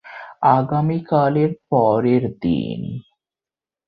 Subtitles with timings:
[0.49, 2.81] আগামীকালের পরের দিন।